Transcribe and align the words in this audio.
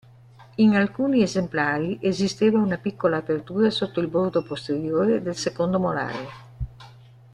In 0.55 0.75
alcuni 0.75 1.21
esemplari 1.21 1.99
esisteva 2.01 2.57
una 2.57 2.77
piccola 2.79 3.17
apertura 3.17 3.69
sotto 3.69 3.99
il 3.99 4.07
bordo 4.07 4.41
posteriore 4.41 5.21
del 5.21 5.35
secondo 5.35 5.77
molare. 5.77 6.27